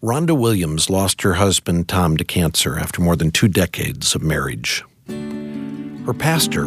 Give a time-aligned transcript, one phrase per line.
[0.00, 4.84] Rhonda Williams lost her husband Tom to cancer after more than two decades of marriage.
[5.08, 6.66] Her pastor,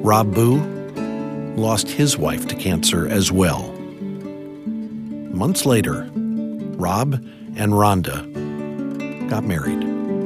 [0.00, 0.64] Rob Bugh,
[1.56, 3.70] lost his wife to cancer as well.
[5.34, 7.22] Months later, Rob
[7.54, 9.84] and Rhonda got married.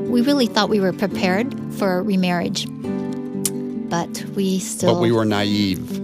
[0.08, 2.68] We really thought we were prepared for remarriage,
[3.90, 4.94] but we still.
[4.94, 5.98] But we were naive.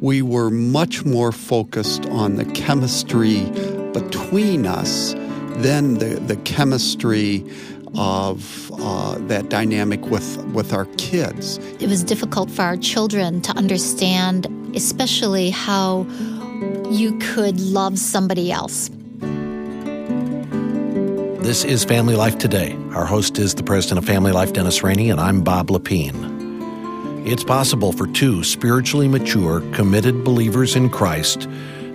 [0.00, 3.40] We were much more focused on the chemistry
[3.92, 5.14] between us
[5.56, 7.44] than the, the chemistry
[7.96, 11.58] of uh, that dynamic with, with our kids.
[11.80, 16.06] It was difficult for our children to understand, especially how
[16.90, 18.90] you could love somebody else.
[21.44, 22.76] This is Family Life Today.
[22.92, 26.32] Our host is the president of Family Life, Dennis Rainey, and I'm Bob Lepine.
[27.26, 31.42] It's possible for two spiritually mature, committed believers in Christ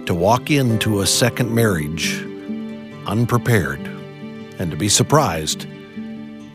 [0.06, 2.29] to walk into a second marriage
[3.08, 3.80] unprepared
[4.60, 5.66] and to be surprised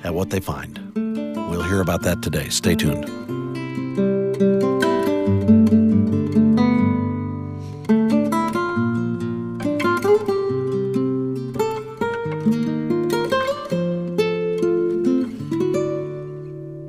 [0.04, 0.78] at what they find.
[0.94, 2.48] We'll hear about that today.
[2.48, 3.08] Stay tuned.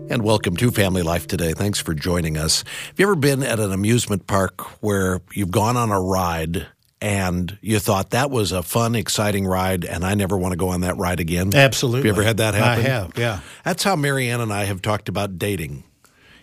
[0.09, 1.51] And welcome to Family Life Today.
[1.53, 2.63] Thanks for joining us.
[2.87, 6.67] Have you ever been at an amusement park where you've gone on a ride
[7.01, 10.69] and you thought that was a fun, exciting ride, and I never want to go
[10.69, 11.53] on that ride again?
[11.53, 11.99] Absolutely.
[11.99, 12.85] Have you ever had that happen?
[12.85, 13.39] I have, yeah.
[13.63, 15.83] That's how Marianne and I have talked about dating.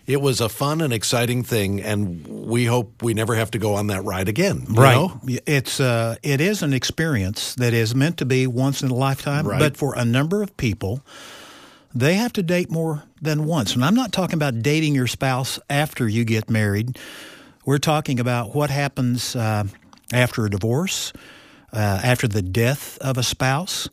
[0.04, 3.74] It was a fun and exciting thing, and we hope we never have to go
[3.74, 4.66] on that ride again.
[4.68, 4.94] you Right.
[4.96, 5.20] know?
[5.46, 9.46] It's uh, it is an experience that is meant to be once in a lifetime,
[9.46, 9.60] Right.
[9.60, 11.02] but for a number of people,
[11.94, 13.74] they have to date more than once.
[13.76, 16.98] And I'm not talking about dating your spouse after you get married.
[17.64, 19.64] We're talking about what happens uh,
[20.12, 21.12] after a divorce,
[21.72, 23.88] uh, after the death of a spouse.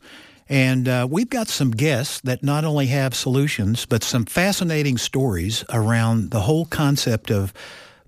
[0.48, 5.64] And uh, we've got some guests that not only have solutions, but some fascinating stories
[5.70, 7.52] around the whole concept of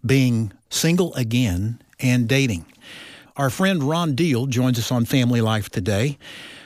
[0.05, 2.67] being single again and dating.
[3.37, 6.19] Our friend Ron Deal joins us on Family Life today.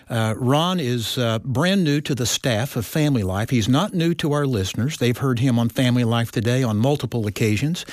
[0.09, 3.51] Uh, Ron is uh, brand new to the staff of Family Life.
[3.51, 4.99] He's not new to our listeners.
[4.99, 7.85] They've heard him on Family Life today on multiple occasions.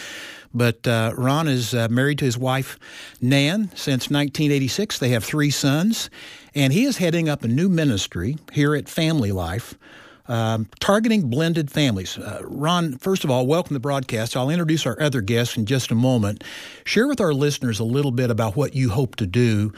[0.54, 2.78] But uh, Ron is uh, married to his wife,
[3.22, 5.00] Nan, since 1986.
[5.00, 6.10] They have three sons.
[6.56, 9.76] And he is heading up a new ministry here at Family Life
[10.28, 12.18] um, targeting blended families.
[12.18, 14.38] Uh, Ron, first of all, welcome to the broadcast.
[14.38, 16.44] I'll introduce our other guests in just a moment.
[16.86, 19.74] Share with our listeners a little bit about what you hope to do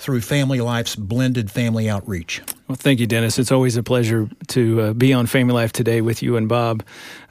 [0.00, 2.40] through Family Life's blended family outreach.
[2.68, 3.38] Well, thank you, Dennis.
[3.38, 6.82] It's always a pleasure to uh, be on Family Life today with you and Bob.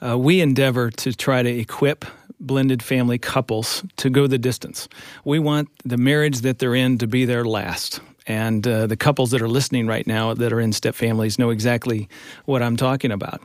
[0.06, 2.06] Uh, we endeavor to try to equip
[2.40, 4.88] blended family couples to go the distance.
[5.26, 8.02] We want the marriage that they're in to be their last.
[8.28, 11.50] And uh, the couples that are listening right now that are in step families know
[11.50, 12.08] exactly
[12.46, 13.42] what I'm talking about.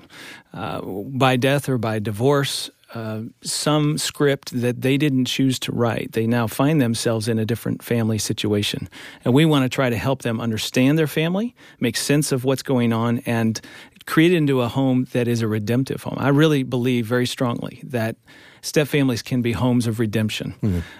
[0.53, 6.13] Uh, by death or by divorce, uh, some script that they didn't choose to write.
[6.13, 8.89] They now find themselves in a different family situation.
[9.25, 12.63] And we want to try to help them understand their family, make sense of what's
[12.63, 13.61] going on, and
[14.07, 16.17] create it into a home that is a redemptive home.
[16.19, 18.17] I really believe very strongly that
[18.61, 20.55] step families can be homes of redemption.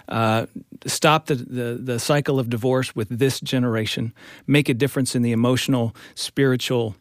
[0.09, 0.45] Uh,
[0.85, 4.13] stop the, the, the cycle of divorce with this generation,
[4.47, 6.95] make a difference in the emotional, spiritual,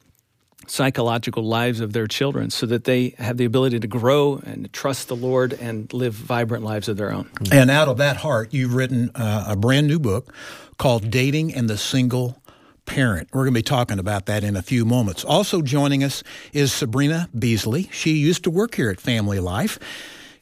[0.69, 5.09] psychological lives of their children so that they have the ability to grow and trust
[5.09, 7.31] the Lord and live vibrant lives of their own.
[7.51, 10.33] And out of that heart, you've written uh, a brand new book
[10.79, 12.41] called Dating and the Single
[12.87, 13.29] Parent.
[13.33, 15.25] We're going to be talking about that in a few moments.
[15.25, 17.89] Also joining us is Sabrina Beasley.
[17.93, 19.79] She used to work here at Family Life.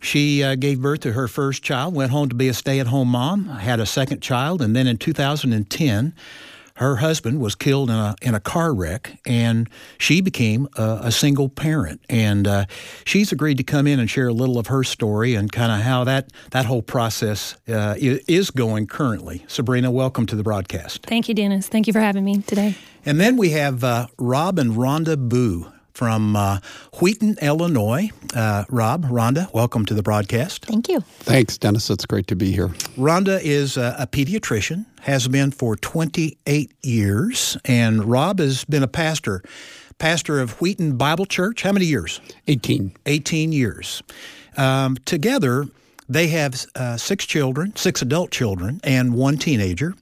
[0.00, 2.88] She uh, gave birth to her first child, went home to be a stay at
[2.88, 6.12] home mom, had a second child, and then in 2010,
[6.82, 11.12] her husband was killed in a in a car wreck, and she became a, a
[11.12, 12.00] single parent.
[12.08, 12.64] And uh,
[13.04, 15.80] she's agreed to come in and share a little of her story and kind of
[15.80, 19.44] how that that whole process uh, is going currently.
[19.48, 21.06] Sabrina, welcome to the broadcast.
[21.06, 21.68] Thank you, Dennis.
[21.68, 22.74] Thank you for having me today.
[23.04, 26.58] And then we have uh, Rob and Rhonda Bugh from uh,
[27.00, 28.10] Wheaton, Illinois.
[28.34, 30.64] Uh, Rob, Rhonda, welcome to the broadcast.
[30.64, 31.00] Thank you.
[31.00, 31.90] Thanks, Dennis.
[31.90, 32.68] It's great to be here.
[32.96, 38.88] Rhonda is a, a pediatrician, has been for 28 years, and Rob has been a
[38.88, 39.42] pastor,
[39.98, 41.62] pastor of Wheaton Bible Church.
[41.62, 42.20] How many years?
[42.48, 42.92] 18.
[43.06, 44.02] 18 years.
[44.56, 45.66] Um, together,
[46.08, 49.94] they have uh, six children, six adult children, and one teenager.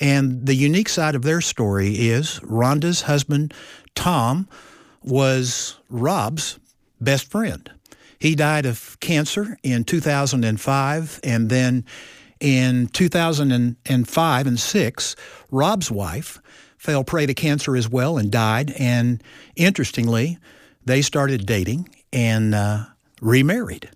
[0.00, 3.54] And the unique side of their story is Rhonda's husband,
[3.94, 4.48] Tom,
[5.04, 6.58] was Rob's
[7.00, 7.70] best friend.
[8.18, 11.84] He died of cancer in 2005, and then
[12.40, 15.16] in 2005 and 6,
[15.50, 16.40] Rob's wife
[16.78, 18.72] fell prey to cancer as well and died.
[18.78, 19.22] And
[19.56, 20.38] interestingly,
[20.84, 22.84] they started dating and uh,
[23.20, 23.90] remarried.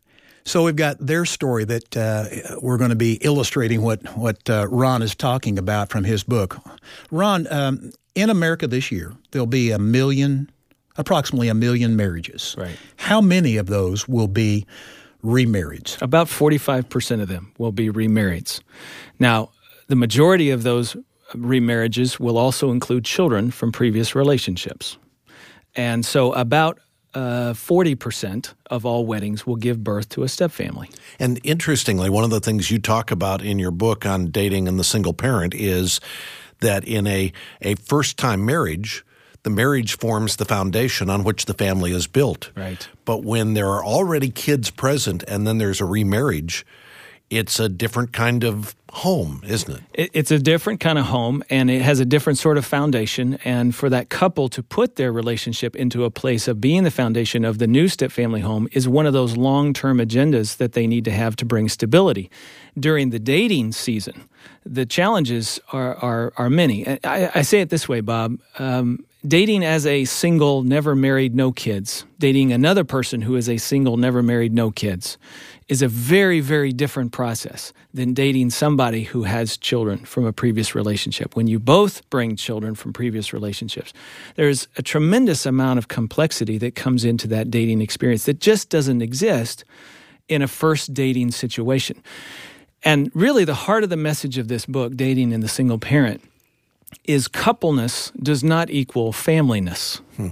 [0.45, 2.25] So we've got their story that uh,
[2.63, 6.57] we're going to be illustrating what what uh, Ron is talking about from his book.
[7.11, 10.51] Ron, um, in America this year, there'll be a million,
[10.99, 12.55] approximately a million marriages.
[12.59, 12.77] Right.
[12.97, 14.67] How many of those will be
[15.25, 16.01] remarrieds?
[16.03, 18.61] About 45% of them will be remarrieds.
[19.19, 19.51] Now,
[19.87, 20.97] the majority of those
[21.35, 24.99] remarriages will also include children from previous relationships.
[25.77, 26.81] And so about
[27.15, 30.95] uh, 40% of all weddings will give birth to a stepfamily.
[31.19, 34.79] And interestingly, one of the things you talk about in your book on dating and
[34.79, 36.01] the single parent is
[36.61, 39.05] that in a, a first time marriage,
[39.49, 42.51] the marriage forms the foundation on which the family is built.
[42.55, 42.87] Right.
[43.07, 46.67] But when there are already kids present and then there's a remarriage,
[47.31, 49.83] it's a different kind of home, isn't it?
[49.95, 50.11] it?
[50.13, 53.39] It's a different kind of home and it has a different sort of foundation.
[53.43, 57.47] And for that couple to put their relationship into a place of being the foundation
[57.47, 60.87] of the new step family home is one of those long term agendas that they
[60.87, 62.31] need to have to bring stability.
[62.79, 64.29] During the dating season,
[64.67, 66.87] the challenges are, are, are many.
[67.03, 68.39] I, I say it this way, Bob.
[68.59, 73.57] Um, dating as a single, never married, no kids, dating another person who is a
[73.57, 75.19] single, never married, no kids,
[75.69, 80.75] is a very, very different process than dating somebody who has children from a previous
[80.75, 81.37] relationship.
[81.37, 83.93] When you both bring children from previous relationships,
[84.37, 89.03] there's a tremendous amount of complexity that comes into that dating experience that just doesn't
[89.03, 89.65] exist
[90.29, 92.03] in a first dating situation.
[92.85, 96.23] And really, the heart of the message of this book, Dating and the Single Parent,
[97.05, 100.01] is coupleness does not equal familyness.
[100.17, 100.29] Hmm.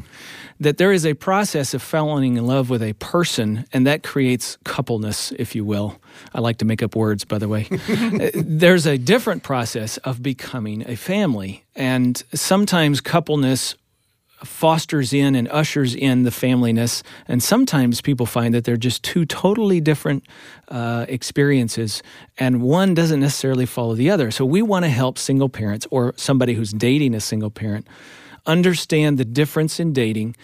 [0.58, 4.56] That there is a process of falling in love with a person, and that creates
[4.64, 6.00] coupleness, if you will.
[6.34, 7.64] I like to make up words, by the way.
[8.34, 13.74] There's a different process of becoming a family, and sometimes coupleness
[14.44, 17.02] fosters in and ushers in the familyness.
[17.26, 20.24] And sometimes people find that they're just two totally different
[20.68, 22.02] uh, experiences,
[22.38, 24.30] and one doesn't necessarily follow the other.
[24.30, 27.86] So we want to help single parents or somebody who's dating a single parent
[28.46, 30.36] understand the difference in dating.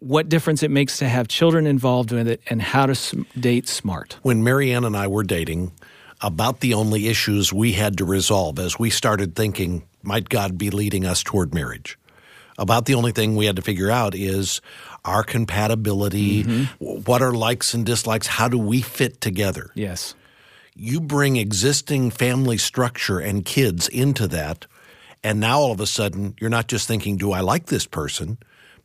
[0.00, 4.16] What difference it makes to have children involved with it, and how to date smart.
[4.22, 5.72] When Marianne and I were dating,
[6.20, 10.70] about the only issues we had to resolve as we started thinking, might God be
[10.70, 11.98] leading us toward marriage?
[12.58, 14.60] About the only thing we had to figure out is
[15.04, 16.84] our compatibility, mm-hmm.
[17.02, 19.70] what are likes and dislikes, how do we fit together?
[19.74, 20.14] Yes.
[20.74, 24.66] You bring existing family structure and kids into that,
[25.22, 28.38] and now all of a sudden you're not just thinking, do I like this person?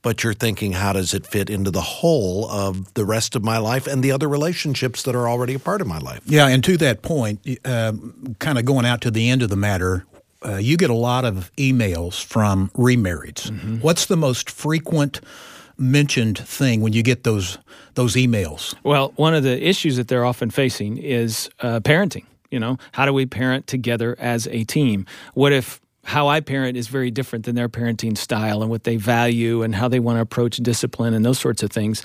[0.03, 3.57] but you're thinking, how does it fit into the whole of the rest of my
[3.57, 6.21] life and the other relationships that are already a part of my life?
[6.25, 7.93] Yeah, and to that point, uh,
[8.37, 10.05] kind of going out to the end of the matter,
[10.45, 13.49] uh, you get a lot of emails from remarrieds.
[13.49, 13.77] Mm-hmm.
[13.77, 15.21] What's the most frequent
[15.77, 17.57] mentioned thing when you get those
[17.95, 18.75] those emails?
[18.83, 22.25] Well, one of the issues that they're often facing is uh, parenting.
[22.49, 25.05] You know, how do we parent together as a team?
[25.33, 28.97] What if how I parent is very different than their parenting style and what they
[28.97, 32.03] value and how they want to approach discipline and those sorts of things.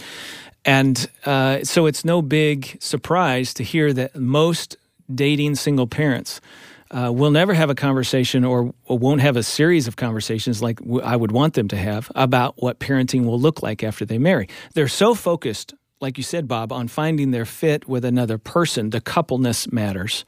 [0.64, 4.76] And uh, so it's no big surprise to hear that most
[5.12, 6.41] dating single parents
[6.90, 11.02] uh, will never have a conversation or, won't have a series of conversations like w-
[11.02, 14.48] I would want them to have about what parenting will look like after they marry.
[14.74, 19.01] They're so focused, like you said, Bob, on finding their fit with another person, the
[19.01, 20.24] coupleness matters,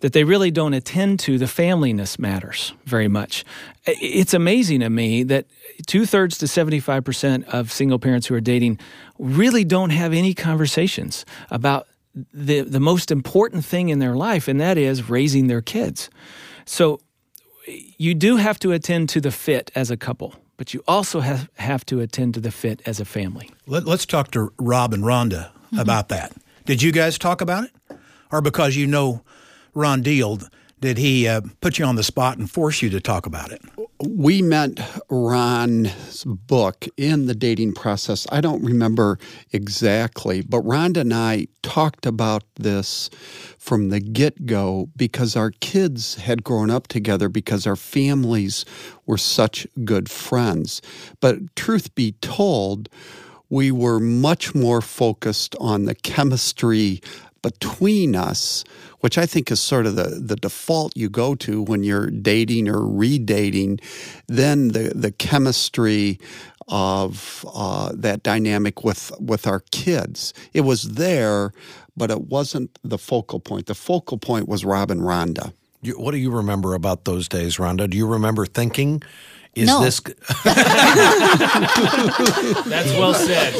[0.00, 3.44] that they really don't attend to the familyness matters very much.
[3.86, 5.46] It's amazing to me that
[5.86, 8.78] two thirds to 75% of single parents who are dating
[9.18, 11.86] really don't have any conversations about
[12.32, 16.10] the the most important thing in their life, and that is raising their kids.
[16.64, 17.00] So
[17.98, 21.48] you do have to attend to the fit as a couple, but you also have,
[21.56, 23.50] have to attend to the fit as a family.
[23.66, 25.78] Let, us talk to Rob and Rhonda mm-hmm.
[25.78, 26.32] about that.
[26.64, 27.98] Did you guys talk about it?
[28.32, 29.22] Or because you know
[29.74, 30.38] Ron Deal,
[30.80, 33.62] did he uh, put you on the spot and force you to talk about it?
[34.08, 34.80] We met
[35.10, 38.26] Ron's book in the dating process.
[38.32, 39.18] I don't remember
[39.52, 43.10] exactly, but Rhonda and I talked about this
[43.58, 48.64] from the get go because our kids had grown up together because our families
[49.04, 50.80] were such good friends.
[51.20, 52.88] But truth be told,
[53.50, 57.02] we were much more focused on the chemistry
[57.42, 58.64] between us,
[59.00, 62.68] which I think is sort of the, the default you go to when you're dating
[62.68, 63.80] or redating,
[64.26, 66.18] then the, the chemistry
[66.68, 70.32] of uh, that dynamic with, with our kids.
[70.52, 71.52] It was there,
[71.96, 73.66] but it wasn't the focal point.
[73.66, 75.52] The focal point was Rob and Rhonda.
[75.96, 77.88] What do you remember about those days, Rhonda?
[77.88, 79.02] Do you remember thinking
[79.54, 79.82] Is No.
[79.82, 80.14] this That's
[82.92, 83.52] well said.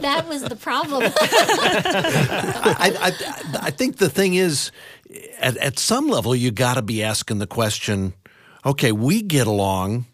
[0.00, 1.02] that was the problem.
[1.04, 3.12] I, I,
[3.66, 4.72] I think the thing is,
[5.38, 8.14] at, at some level, you got to be asking the question
[8.64, 10.06] okay, we get along.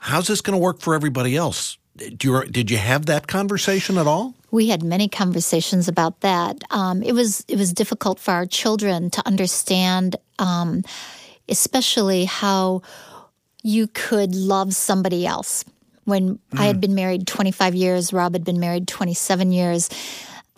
[0.00, 1.78] How's this going to work for everybody else?
[1.96, 4.34] Did you, did you have that conversation at all?
[4.50, 6.62] We had many conversations about that.
[6.70, 10.82] Um, it was it was difficult for our children to understand, um,
[11.48, 12.82] especially how
[13.62, 15.64] you could love somebody else.
[16.04, 19.88] When I had been married 25 years, Rob had been married 27 years.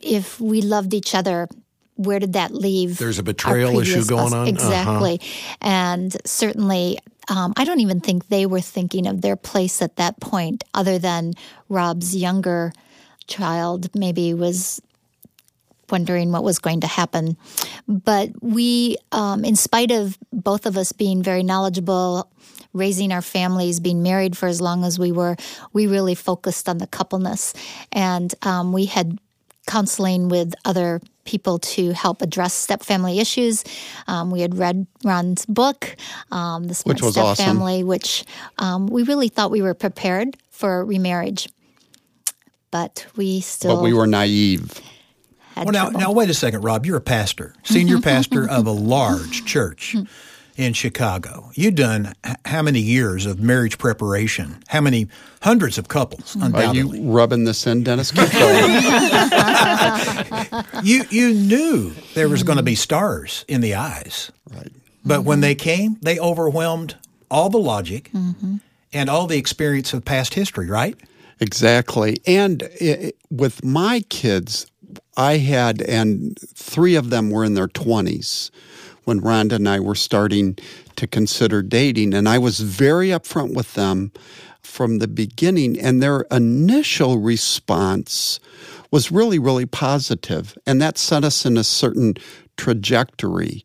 [0.00, 1.48] If we loved each other,
[1.96, 2.98] where did that leave?
[2.98, 4.40] There's a betrayal issue going on?
[4.42, 4.48] Uh-huh.
[4.48, 5.20] Exactly.
[5.60, 10.20] And certainly, um, I don't even think they were thinking of their place at that
[10.20, 11.34] point, other than
[11.68, 12.72] Rob's younger
[13.26, 14.80] child maybe was
[15.90, 17.36] wondering what was going to happen.
[17.88, 22.30] But we, um, in spite of both of us being very knowledgeable,
[22.72, 25.36] raising our families, being married for as long as we were,
[25.72, 27.54] we really focused on the coupleness.
[27.92, 29.18] And um, we had
[29.66, 33.64] counseling with other people to help address step family issues.
[34.08, 35.94] Um, we had read Ron's book,
[36.30, 37.44] um, The Smart Step awesome.
[37.44, 38.24] Family, which
[38.58, 41.48] um, we really thought we were prepared for remarriage.
[42.70, 44.80] But we still But we were naive.
[45.54, 46.00] Had Well, now, trouble.
[46.00, 46.86] now wait a second, Rob.
[46.86, 49.96] You're a pastor, senior pastor of a large church
[50.56, 51.50] in Chicago.
[51.54, 54.62] You've done h- how many years of marriage preparation?
[54.68, 55.08] How many
[55.40, 56.36] hundreds of couples?
[56.36, 58.10] Are Undoubtedly, you rubbing this in, Dennis?
[58.10, 58.72] Keep going.
[60.84, 64.72] you you knew there was going to be stars in the eyes, right.
[65.04, 65.42] but when mm-hmm.
[65.42, 66.96] they came, they overwhelmed
[67.30, 68.56] all the logic mm-hmm.
[68.92, 70.68] and all the experience of past history.
[70.68, 70.96] Right?
[71.40, 72.18] Exactly.
[72.26, 74.66] And i with my kids,
[75.16, 78.50] I had, and three of them were in their 20s
[79.04, 80.56] when Rhonda and I were starting
[80.96, 82.14] to consider dating.
[82.14, 84.12] And I was very upfront with them
[84.60, 88.38] from the beginning, and their initial response
[88.92, 92.14] was really, really positive, And that set us in a certain
[92.56, 93.64] trajectory.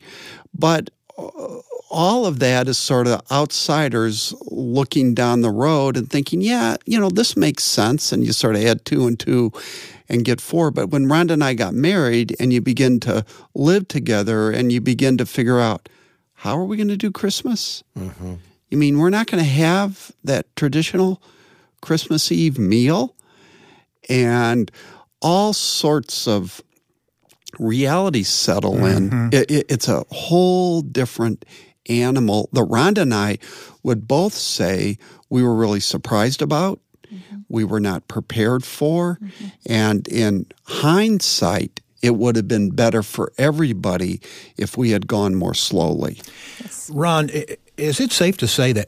[0.57, 6.41] But uh, all of that is sort of outsiders looking down the road and thinking,
[6.41, 8.11] yeah, you know, this makes sense.
[8.11, 9.51] And you sort of add two and two
[10.09, 10.71] and get four.
[10.71, 14.81] But when Rhonda and I got married and you begin to live together and you
[14.81, 15.89] begin to figure out,
[16.33, 17.83] how are we going to do Christmas?
[17.97, 18.35] Mm-hmm.
[18.69, 21.21] You mean we're not going to have that traditional
[21.81, 23.15] Christmas Eve meal?
[24.09, 24.71] And
[25.21, 26.61] all sorts of
[27.59, 29.09] realities settle in.
[29.09, 29.29] Mm-hmm.
[29.31, 31.45] It, it, it's a whole different
[31.89, 32.49] animal.
[32.51, 33.37] The Rhonda and I
[33.83, 34.97] would both say
[35.29, 36.79] we were really surprised about,
[37.11, 37.37] mm-hmm.
[37.49, 39.47] we were not prepared for, mm-hmm.
[39.65, 44.21] and in hindsight, it would have been better for everybody
[44.55, 46.21] if we had gone more slowly.
[46.89, 47.29] Ron,
[47.77, 48.87] is it safe to say that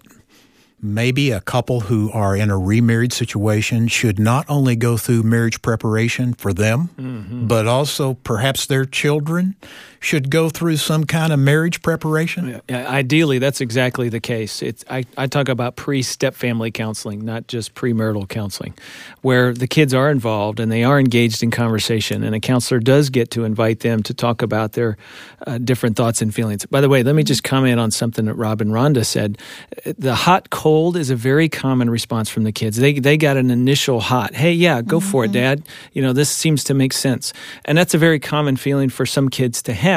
[0.82, 5.62] maybe a couple who are in a remarried situation should not only go through marriage
[5.62, 7.48] preparation for them, mm-hmm.
[7.48, 9.56] but also perhaps their children
[10.00, 12.62] should go through some kind of marriage preparation?
[12.70, 14.62] Yeah, ideally, that's exactly the case.
[14.62, 18.74] It's, I, I talk about pre step family counseling, not just premarital counseling,
[19.22, 23.10] where the kids are involved and they are engaged in conversation, and a counselor does
[23.10, 24.98] get to invite them to talk about their
[25.46, 26.66] uh, different thoughts and feelings.
[26.66, 29.38] By the way, let me just comment on something that Rob and Rhonda said.
[29.86, 32.78] The hot cold is a very common response from the kids.
[32.78, 35.64] They, they got an initial hot, hey, yeah, go for it, dad.
[35.94, 37.34] You know, this seems to make sense.
[37.66, 39.89] And that's a very common feeling for some kids to have.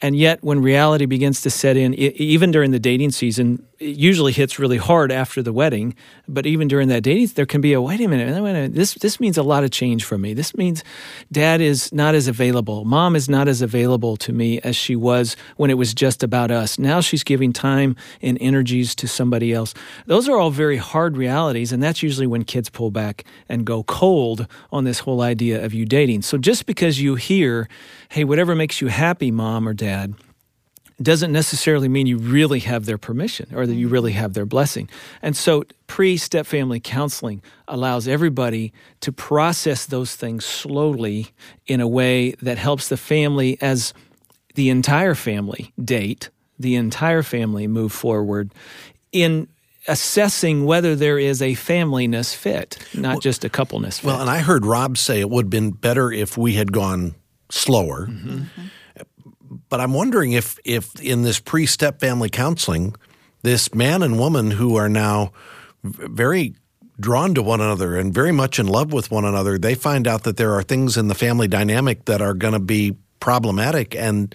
[0.00, 4.32] And yet, when reality begins to set in, even during the dating season, it usually
[4.32, 5.94] hits really hard after the wedding.
[6.28, 8.74] But even during that dating, there can be a wait a minute, wait a minute.
[8.74, 10.34] This this means a lot of change for me.
[10.34, 10.84] This means
[11.32, 12.84] dad is not as available.
[12.84, 16.50] Mom is not as available to me as she was when it was just about
[16.50, 16.78] us.
[16.78, 19.72] Now she's giving time and energies to somebody else.
[20.06, 23.82] Those are all very hard realities, and that's usually when kids pull back and go
[23.84, 26.22] cold on this whole idea of you dating.
[26.22, 27.66] So just because you hear,
[28.10, 30.14] hey, whatever makes you happy, mom or dad,
[31.02, 34.20] doesn't necessarily mean you really have their permission or that you really mm-hmm.
[34.20, 34.88] have their blessing.
[35.22, 41.28] And so pre step family counseling allows everybody to process those things slowly
[41.66, 43.94] in a way that helps the family as
[44.54, 48.52] the entire family date, the entire family move forward
[49.12, 49.48] in
[49.88, 54.06] assessing whether there is a familyness fit, not just a coupleness fit.
[54.06, 57.14] Well, and I heard Rob say it would have been better if we had gone
[57.48, 58.06] slower.
[58.06, 58.30] Mm-hmm.
[58.30, 58.62] Mm-hmm.
[59.70, 62.94] But I'm wondering if, if in this pre step family counseling,
[63.42, 65.32] this man and woman who are now
[65.82, 66.54] very
[66.98, 70.24] drawn to one another and very much in love with one another, they find out
[70.24, 73.94] that there are things in the family dynamic that are going to be problematic.
[73.94, 74.34] And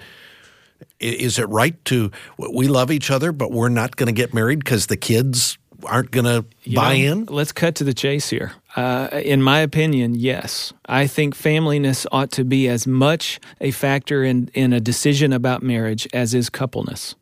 [0.99, 4.59] is it right to we love each other, but we're not going to get married
[4.59, 7.25] because the kids aren't going to buy know, in?
[7.25, 8.53] Let's cut to the chase here.
[8.75, 10.74] Uh, in my opinion, yes.
[10.86, 15.63] I think familyness ought to be as much a factor in, in a decision about
[15.63, 17.15] marriage as is coupleness.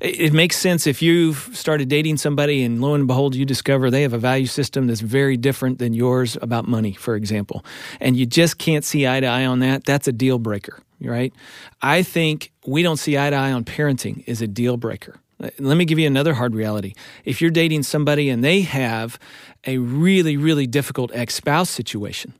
[0.00, 3.90] It, it makes sense if you've started dating somebody and lo and behold, you discover
[3.90, 7.64] they have a value system that's very different than yours about money, for example,
[8.00, 9.84] and you just can't see eye to eye on that.
[9.84, 11.34] That's a deal breaker, right?
[11.82, 15.18] I think we don't see eye to eye on parenting is a deal breaker.
[15.38, 16.94] Let me give you another hard reality.
[17.24, 19.18] If you're dating somebody and they have
[19.66, 22.32] a really, really difficult ex spouse situation,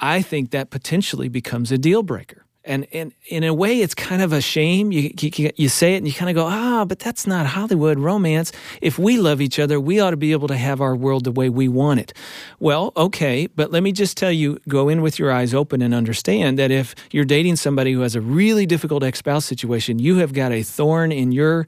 [0.00, 2.44] I think that potentially becomes a deal breaker.
[2.66, 4.90] And, and in a way, it's kind of a shame.
[4.90, 7.98] You, you, you say it and you kind of go, ah, but that's not Hollywood
[7.98, 8.52] romance.
[8.80, 11.30] If we love each other, we ought to be able to have our world the
[11.30, 12.14] way we want it.
[12.58, 15.92] Well, okay, but let me just tell you go in with your eyes open and
[15.92, 20.16] understand that if you're dating somebody who has a really difficult ex spouse situation, you
[20.16, 21.66] have got a thorn in your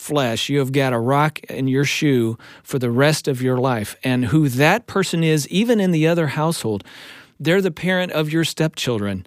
[0.00, 0.48] flesh.
[0.48, 3.96] You have got a rock in your shoe for the rest of your life.
[4.02, 6.82] And who that person is, even in the other household,
[7.38, 9.26] they're the parent of your stepchildren.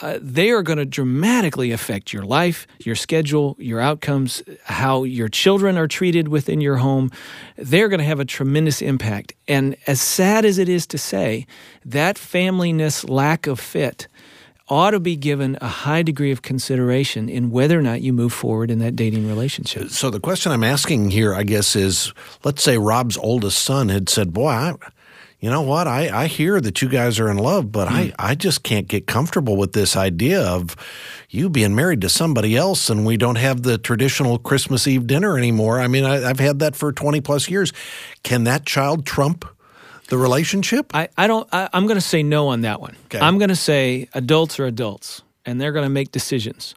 [0.00, 5.28] Uh, they are going to dramatically affect your life, your schedule, your outcomes, how your
[5.28, 7.10] children are treated within your home.
[7.56, 9.32] They're going to have a tremendous impact.
[9.48, 11.46] And as sad as it is to say,
[11.84, 14.06] that familyness lack of fit
[14.68, 18.32] ought to be given a high degree of consideration in whether or not you move
[18.32, 19.88] forward in that dating relationship.
[19.90, 22.12] So the question I'm asking here, I guess, is
[22.44, 24.74] let's say Rob's oldest son had said, Boy, I,
[25.40, 25.86] you know what?
[25.86, 28.14] I, I hear that you guys are in love, but mm.
[28.18, 30.76] I, I just can't get comfortable with this idea of
[31.30, 35.38] you being married to somebody else and we don't have the traditional Christmas Eve dinner
[35.38, 35.78] anymore.
[35.78, 37.72] I mean, I, I've had that for 20 plus years.
[38.24, 39.44] Can that child trump
[40.08, 40.94] the relationship?
[40.94, 41.48] I, I don't.
[41.52, 42.96] I, am going to say no on that one.
[43.06, 43.20] Okay.
[43.20, 46.74] I'm going to say adults are adults, and they're going to make decisions.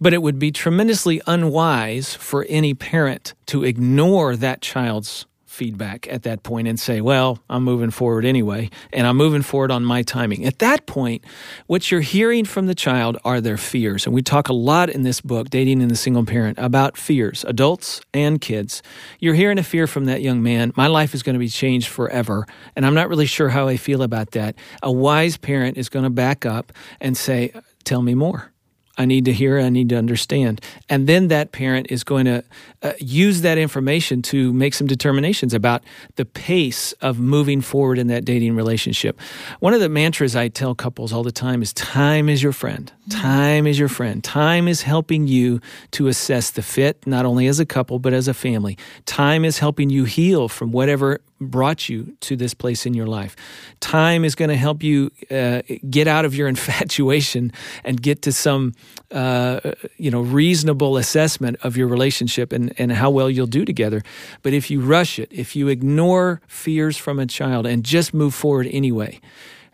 [0.00, 6.22] But it would be tremendously unwise for any parent to ignore that child's feedback at
[6.22, 10.02] that point and say, well, I'm moving forward anyway, and I'm moving forward on my
[10.02, 10.44] timing.
[10.46, 11.24] At that point,
[11.66, 14.06] what you're hearing from the child are their fears.
[14.06, 17.44] And we talk a lot in this book, Dating and the Single Parent, about fears,
[17.44, 18.82] adults and kids.
[19.20, 21.88] You're hearing a fear from that young man, my life is going to be changed
[21.88, 24.56] forever, and I'm not really sure how I feel about that.
[24.82, 27.52] A wise parent is going to back up and say,
[27.84, 28.51] tell me more.
[28.98, 30.60] I need to hear, I need to understand.
[30.88, 32.44] And then that parent is going to
[32.82, 35.82] uh, use that information to make some determinations about
[36.16, 39.18] the pace of moving forward in that dating relationship.
[39.60, 42.92] One of the mantras I tell couples all the time is time is your friend.
[43.08, 44.22] Time is your friend.
[44.22, 45.60] Time is helping you
[45.92, 48.76] to assess the fit, not only as a couple, but as a family.
[49.06, 53.36] Time is helping you heal from whatever brought you to this place in your life.
[53.80, 57.52] Time is going to help you uh, get out of your infatuation
[57.84, 58.74] and get to some,
[59.10, 59.60] uh,
[59.96, 64.02] you know, reasonable assessment of your relationship and, and how well you'll do together.
[64.42, 68.34] But if you rush it, if you ignore fears from a child and just move
[68.34, 69.20] forward anyway,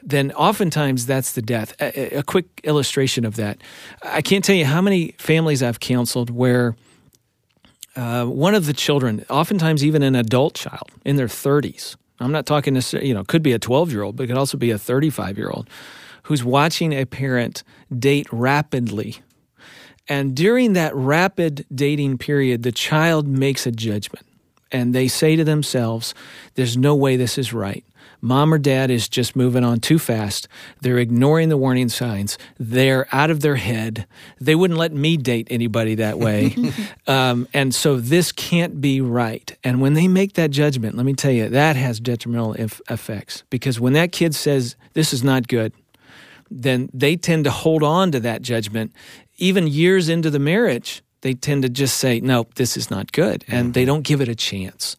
[0.03, 1.75] then oftentimes that's the death.
[1.81, 3.59] A, a quick illustration of that.
[4.03, 6.77] I can't tell you how many families I've counseled where–
[7.99, 12.47] uh, one of the children, oftentimes even an adult child in their 30s, I'm not
[12.47, 14.71] talking necessarily, you know, could be a 12 year old, but it could also be
[14.71, 15.69] a 35 year old
[16.25, 17.65] who's watching a parent
[17.97, 19.17] date rapidly.
[20.09, 24.27] And during that rapid dating period, the child makes a judgment
[24.71, 26.15] and they say to themselves,
[26.55, 27.85] There's no way this is right
[28.21, 30.49] mom or dad is just moving on too fast.
[30.81, 32.39] They're ignoring the warning signs.
[32.59, 34.07] They're out of their head.
[34.41, 36.55] They wouldn't let me date anybody that way.
[37.07, 39.57] um, and so this can't be right.
[39.63, 43.45] And when they make that judgment, let me tell you, that has detrimental if- effects
[43.51, 45.73] because when that kid says, this is not good,
[46.51, 48.93] then they tend to hold on to that judgment.
[49.37, 53.45] Even years into the marriage, they tend to just say, nope, this is not good.
[53.49, 53.73] And mm-hmm.
[53.73, 54.97] they don't give it a chance.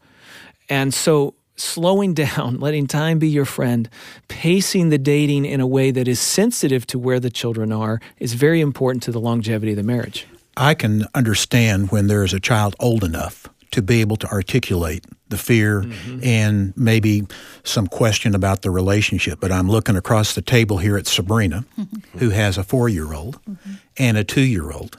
[0.68, 3.88] And so slowing down, letting time be your friend,
[4.28, 8.34] pacing the dating in a way that is sensitive to where the children are is
[8.34, 10.26] very important to the longevity of the marriage.
[10.56, 15.04] I can understand when there is a child old enough to be able to articulate
[15.28, 16.20] the fear mm-hmm.
[16.24, 17.22] and maybe
[17.62, 19.38] some question about the relationship.
[19.40, 22.18] But I'm looking across the table here at Sabrina, mm-hmm.
[22.18, 23.74] who has a four year old mm-hmm.
[23.96, 24.98] and a two year old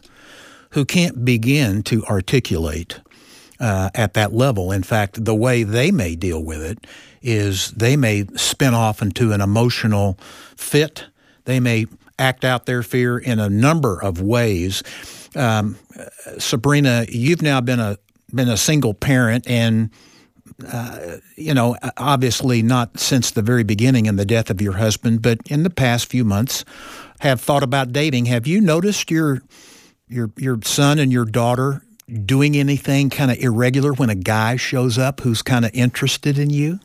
[0.72, 3.00] who can't begin to articulate
[3.62, 4.72] uh, at that level.
[4.72, 6.86] In fact, the way they may deal with it
[7.22, 10.18] is they may spin off into an emotional
[10.58, 11.06] fit.
[11.46, 11.86] They may
[12.18, 14.84] act out their fear in a number of ways.
[15.36, 15.78] Um,
[16.40, 17.98] Sabrina, you've now been a
[18.34, 19.92] been a single parent and.
[20.72, 25.20] Uh, you know, obviously not since the very beginning and the death of your husband,
[25.20, 26.64] but in the past few months,
[27.22, 28.26] have thought about dating.
[28.26, 29.42] Have you noticed your
[30.08, 31.82] your your son and your daughter
[32.26, 36.50] doing anything kind of irregular when a guy shows up who's kind of interested in
[36.50, 36.80] you?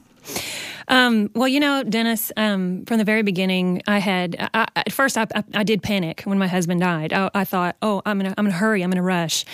[0.88, 5.18] Um, well, you know, Dennis, um, from the very beginning, I had I, at first
[5.18, 7.12] I, I, I, did panic when my husband died.
[7.12, 9.44] I, thought, oh, I'm gonna I'm gonna hurry, I'm gonna rush,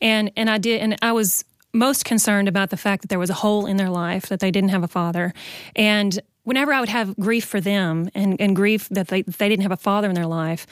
[0.00, 3.30] and and I did, and I was most concerned about the fact that there was
[3.30, 5.32] a hole in their life that they didn't have a father,
[5.76, 9.62] and whenever I would have grief for them and, and grief that they, they didn't
[9.62, 10.66] have a father in their life,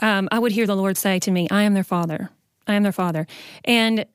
[0.00, 2.30] um, I would hear the Lord say to me, I am their father.
[2.70, 3.26] I am their father.
[3.64, 4.06] And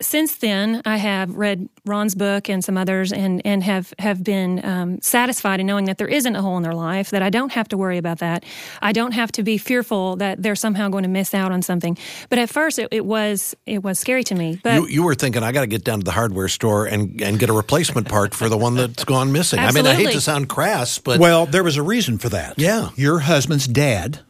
[0.00, 4.64] since then, I have read Ron's book and some others, and and have have been
[4.64, 7.10] um, satisfied in knowing that there isn't a hole in their life.
[7.10, 8.44] That I don't have to worry about that.
[8.80, 11.98] I don't have to be fearful that they're somehow going to miss out on something.
[12.28, 14.60] But at first, it, it was it was scary to me.
[14.62, 17.20] But you, you were thinking, I got to get down to the hardware store and
[17.20, 19.58] and get a replacement part for the one that's gone missing.
[19.58, 19.90] Absolutely.
[19.90, 22.54] I mean, I hate to sound crass, but well, there was a reason for that.
[22.56, 24.20] Yeah, your husband's dad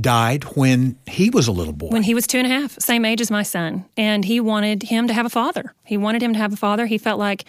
[0.00, 1.88] died when he was a little boy.
[1.88, 3.84] When he was two and a half, same age as my son.
[3.96, 5.74] And he wanted him to have a father.
[5.84, 6.86] He wanted him to have a father.
[6.86, 7.44] He felt like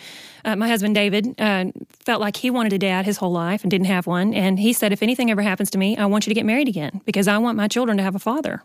[0.46, 1.66] uh, my husband David uh,
[2.00, 4.34] felt like he wanted a dad his whole life and didn't have one.
[4.34, 6.68] And he said, if anything ever happens to me, I want you to get married
[6.68, 8.64] again because I want my children to have a father.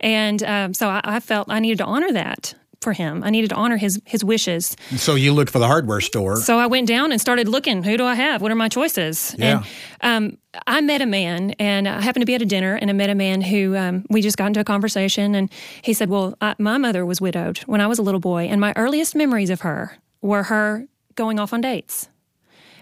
[0.00, 2.54] And um, so I, I felt I needed to honor that
[2.86, 3.24] for him.
[3.24, 4.76] I needed to honor his his wishes.
[4.96, 6.36] So you looked for the hardware store.
[6.36, 7.82] So I went down and started looking.
[7.82, 8.40] Who do I have?
[8.42, 9.34] What are my choices?
[9.36, 9.64] Yeah.
[10.00, 12.88] And um, I met a man, and I happened to be at a dinner, and
[12.88, 15.50] I met a man who um, we just got into a conversation, and
[15.82, 18.60] he said, "Well, I, my mother was widowed when I was a little boy, and
[18.60, 22.08] my earliest memories of her were her going off on dates."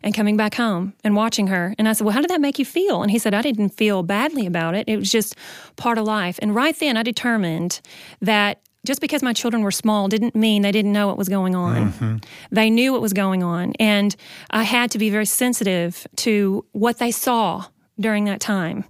[0.03, 1.75] and coming back home and watching her.
[1.79, 3.01] And I said, Well, how did that make you feel?
[3.01, 4.87] And he said, I didn't feel badly about it.
[4.87, 5.35] It was just
[5.77, 6.39] part of life.
[6.43, 7.81] And right then I determined
[8.21, 11.55] that just because my children were small didn't mean they didn't know what was going
[11.55, 11.93] on.
[11.93, 12.17] Mm-hmm.
[12.53, 13.73] They knew what was going on.
[13.81, 14.15] And
[14.51, 17.67] I had to be very sensitive to what they saw
[17.99, 18.85] during that time.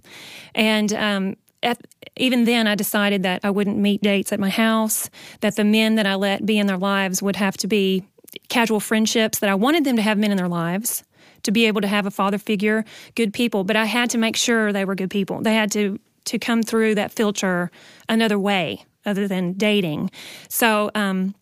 [0.53, 1.79] And um, at,
[2.17, 5.09] even then, I decided that I wouldn't meet dates at my house,
[5.41, 8.03] that the men that I let be in their lives would have to be
[8.49, 11.03] casual friendships, that I wanted them to have men in their lives.
[11.43, 14.35] To be able to have a father figure, good people, but I had to make
[14.35, 15.41] sure they were good people.
[15.43, 17.69] They had to to come through that filter
[18.09, 20.11] another way other than dating.
[20.49, 21.35] So, um,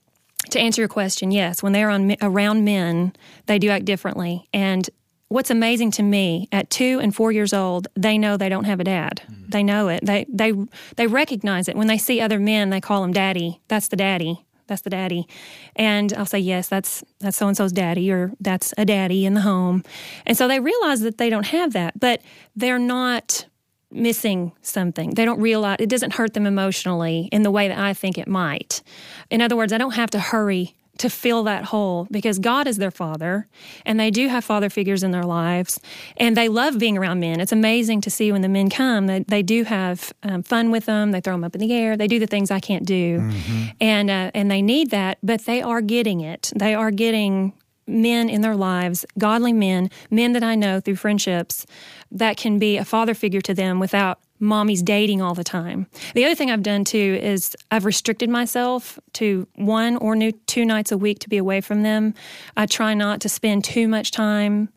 [0.49, 3.13] to answer your question, yes, when they're on around men,
[3.45, 4.49] they do act differently.
[4.53, 4.89] And
[5.29, 8.79] what's amazing to me, at two and four years old, they know they don't have
[8.79, 9.21] a dad.
[9.23, 9.49] Mm-hmm.
[9.49, 10.05] They know it.
[10.05, 10.53] They they
[10.95, 12.69] they recognize it when they see other men.
[12.69, 13.61] They call them daddy.
[13.67, 14.45] That's the daddy.
[14.67, 15.27] That's the daddy.
[15.75, 19.33] And I'll say, yes, that's that's so and so's daddy, or that's a daddy in
[19.33, 19.83] the home.
[20.25, 22.21] And so they realize that they don't have that, but
[22.55, 23.45] they're not
[23.93, 25.11] missing something.
[25.11, 28.27] They don't realize it doesn't hurt them emotionally in the way that I think it
[28.27, 28.81] might.
[29.29, 32.77] In other words, I don't have to hurry to fill that hole because God is
[32.77, 33.47] their father
[33.85, 35.79] and they do have father figures in their lives
[36.17, 37.39] and they love being around men.
[37.39, 40.85] It's amazing to see when the men come that they do have um, fun with
[40.85, 41.11] them.
[41.11, 41.97] They throw them up in the air.
[41.97, 43.19] They do the things I can't do.
[43.19, 43.63] Mm-hmm.
[43.81, 46.51] And, uh, and they need that, but they are getting it.
[46.55, 47.53] They are getting
[47.87, 51.65] men in their lives, godly men, men that I know through friendships,
[52.11, 55.87] that can be a father figure to them without mommy's dating all the time.
[56.15, 60.15] The other thing I've done too is I've restricted myself to one or
[60.47, 62.13] two nights a week to be away from them.
[62.57, 64.69] I try not to spend too much time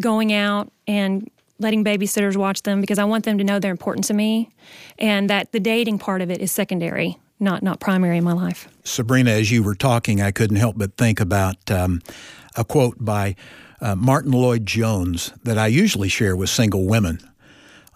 [0.00, 4.04] going out and letting babysitters watch them because I want them to know they're important
[4.06, 4.50] to me
[4.98, 8.68] and that the dating part of it is secondary not not primary in my life.
[8.84, 12.00] Sabrina, as you were talking, I couldn't help but think about um,
[12.56, 13.36] a quote by
[13.80, 17.18] uh, Martyn Lloyd-Jones that I usually share with single women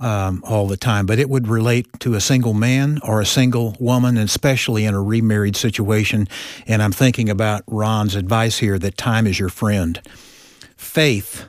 [0.00, 3.76] um, all the time, but it would relate to a single man or a single
[3.80, 6.28] woman, especially in a remarried situation.
[6.66, 10.00] And I'm thinking about Ron's advice here that time is your friend.
[10.76, 11.46] Faith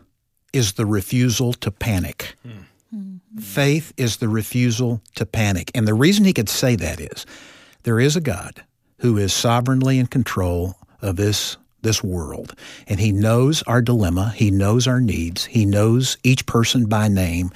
[0.51, 2.35] is the refusal to panic.
[2.47, 3.39] Mm-hmm.
[3.39, 5.69] Faith is the refusal to panic.
[5.75, 7.25] And the reason he could say that is
[7.83, 8.63] there is a God
[8.99, 12.55] who is sovereignly in control of this this world.
[12.87, 17.51] And He knows our dilemma, He knows our needs, He knows each person by name,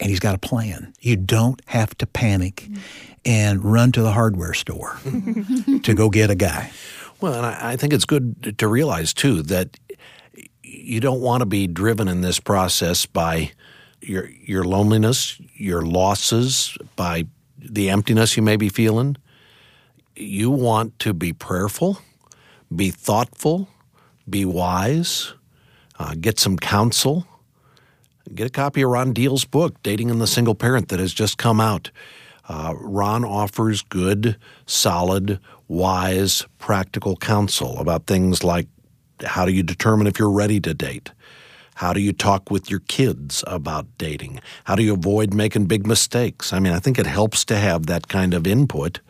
[0.00, 0.92] and He's got a plan.
[1.00, 2.68] You don't have to panic
[3.24, 4.98] and run to the hardware store
[5.82, 6.70] to go get a guy.
[7.20, 9.78] Well, and I, I think it's good to realize, too, that
[10.62, 13.52] you don't want to be driven in this process by
[14.00, 17.26] your your loneliness, your losses, by
[17.58, 19.16] the emptiness you may be feeling.
[20.14, 21.98] You want to be prayerful
[22.76, 23.68] be thoughtful,
[24.28, 25.32] be wise,
[25.98, 27.26] uh, get some counsel.
[28.34, 31.38] Get a copy of Ron Deal's book, Dating and the Single Parent, that has just
[31.38, 31.90] come out.
[32.48, 34.36] Uh, Ron offers good,
[34.66, 38.66] solid, wise, practical counsel about things like
[39.24, 41.12] how do you determine if you're ready to date?
[41.76, 44.40] How do you talk with your kids about dating?
[44.64, 46.52] How do you avoid making big mistakes?
[46.52, 49.00] I mean, I think it helps to have that kind of input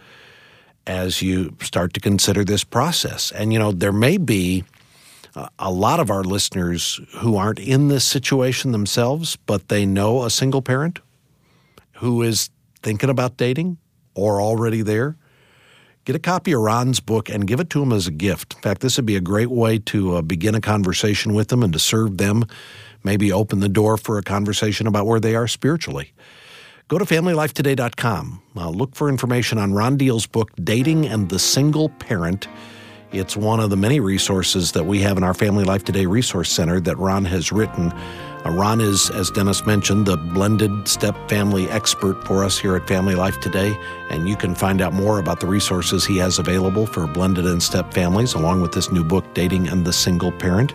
[0.86, 3.32] as you start to consider this process.
[3.32, 4.64] And, you know, there may be
[5.58, 10.30] a lot of our listeners who aren't in this situation themselves, but they know a
[10.30, 11.00] single parent
[11.96, 12.50] who is
[12.82, 13.78] thinking about dating
[14.14, 15.16] or already there.
[16.04, 18.54] Get a copy of Ron's book and give it to them as a gift.
[18.54, 21.62] In fact, this would be a great way to uh, begin a conversation with them
[21.62, 22.44] and to serve them,
[23.02, 26.12] maybe open the door for a conversation about where they are spiritually.
[26.88, 28.42] Go to FamilyLifeToday.com.
[28.54, 32.46] Uh, look for information on Ron Deal's book, Dating and the Single Parent.
[33.10, 36.48] It's one of the many resources that we have in our Family Life Today Resource
[36.50, 37.90] Center that Ron has written.
[37.90, 42.86] Uh, Ron is, as Dennis mentioned, the blended step family expert for us here at
[42.86, 43.76] Family Life Today.
[44.08, 47.60] And you can find out more about the resources he has available for blended and
[47.60, 50.72] step families, along with this new book, Dating and the Single Parent.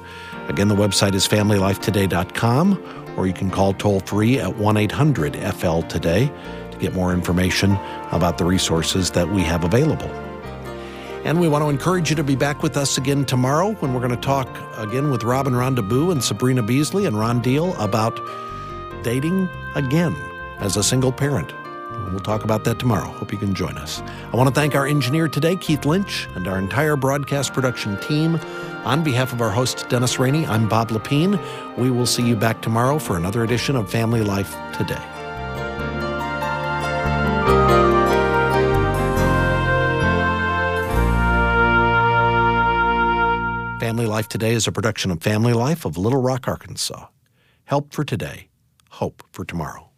[0.49, 5.81] Again, the website is FamilyLifeToday.com or you can call toll free at 1 800 FL
[5.81, 6.31] today
[6.71, 7.71] to get more information
[8.11, 10.09] about the resources that we have available.
[11.23, 13.99] And we want to encourage you to be back with us again tomorrow when we're
[13.99, 14.47] going to talk
[14.77, 18.19] again with Rob and Rhonda and Sabrina Beasley and Ron Deal about
[19.03, 20.15] dating again
[20.59, 21.53] as a single parent.
[22.09, 23.05] We'll talk about that tomorrow.
[23.05, 24.01] Hope you can join us.
[24.31, 28.39] I want to thank our engineer today, Keith Lynch, and our entire broadcast production team.
[28.83, 31.39] On behalf of our host, Dennis Rainey, I'm Bob Lepine.
[31.77, 35.01] We will see you back tomorrow for another edition of Family Life Today.
[43.79, 47.07] Family Life Today is a production of Family Life of Little Rock, Arkansas.
[47.65, 48.47] Help for today,
[48.89, 49.90] hope for tomorrow.